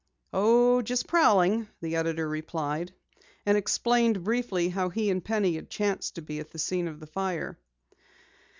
"Oh, 0.33 0.81
just 0.81 1.05
prowling," 1.05 1.67
the 1.79 1.95
editor 1.97 2.27
replied, 2.27 2.91
and 3.45 3.55
explained 3.55 4.23
briefly 4.23 4.67
how 4.69 4.89
he 4.89 5.11
and 5.11 5.23
Penny 5.23 5.53
had 5.57 5.69
chanced 5.69 6.15
to 6.15 6.23
be 6.23 6.39
at 6.39 6.49
the 6.49 6.57
scene 6.57 6.87
of 6.87 6.99
the 6.99 7.05
fire. 7.05 7.59